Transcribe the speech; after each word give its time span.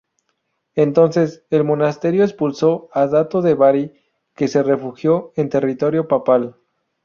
Entonces, 0.73 1.45
el 1.51 1.63
monasterio 1.63 2.23
expulsó 2.23 2.89
a 2.91 3.05
Dato 3.05 3.43
de 3.43 3.53
Bari, 3.53 3.93
que 4.33 4.47
se 4.47 4.63
refugió 4.63 5.31
en 5.35 5.49
territorio 5.49 6.07
papal. 6.07 6.55